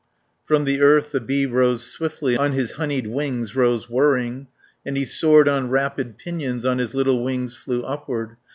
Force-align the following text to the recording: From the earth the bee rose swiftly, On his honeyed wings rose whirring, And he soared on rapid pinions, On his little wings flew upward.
From 0.45 0.65
the 0.65 0.81
earth 0.81 1.11
the 1.11 1.21
bee 1.21 1.45
rose 1.45 1.85
swiftly, 1.85 2.35
On 2.35 2.53
his 2.53 2.71
honeyed 2.71 3.05
wings 3.05 3.55
rose 3.55 3.87
whirring, 3.87 4.47
And 4.83 4.97
he 4.97 5.05
soared 5.05 5.47
on 5.47 5.69
rapid 5.69 6.17
pinions, 6.17 6.65
On 6.65 6.79
his 6.79 6.95
little 6.95 7.23
wings 7.23 7.55
flew 7.55 7.83
upward. 7.83 8.35